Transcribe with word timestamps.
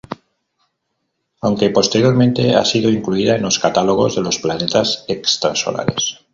Aunque 1.41 1.69
posteriormente 1.69 2.55
ha 2.55 2.65
sido 2.65 2.89
incluida 2.89 3.35
en 3.35 3.43
los 3.43 3.59
catálogos 3.59 4.15
de 4.15 4.23
los 4.23 4.39
planetas 4.39 5.05
extrasolares. 5.07 6.17